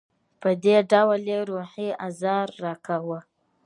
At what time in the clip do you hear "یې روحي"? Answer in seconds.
1.31-1.89